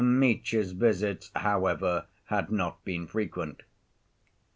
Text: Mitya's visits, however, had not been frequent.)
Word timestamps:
Mitya's 0.03 0.71
visits, 0.71 1.29
however, 1.35 2.07
had 2.23 2.49
not 2.51 2.83
been 2.83 3.05
frequent.) 3.05 3.61